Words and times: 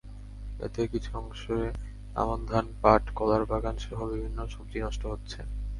এতে 0.59 0.81
কিছু 0.87 1.11
অংশে 1.17 1.59
আমন 2.15 2.39
ধান, 2.45 2.65
পাট, 2.81 3.03
কলার 3.15 3.43
বাগানসহ 3.45 3.99
বিভিন্ন 4.11 4.39
সবজি 4.47 4.79
নষ্ট 4.79 5.03
হচ্ছে। 5.05 5.39